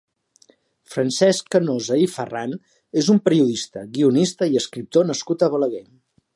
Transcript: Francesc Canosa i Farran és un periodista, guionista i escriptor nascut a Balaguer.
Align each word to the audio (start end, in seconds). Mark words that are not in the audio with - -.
Francesc 0.93 1.51
Canosa 1.55 1.97
i 2.05 2.07
Farran 2.15 2.57
és 3.03 3.11
un 3.17 3.21
periodista, 3.29 3.87
guionista 3.99 4.51
i 4.55 4.61
escriptor 4.65 5.11
nascut 5.13 5.45
a 5.49 5.55
Balaguer. 5.57 5.87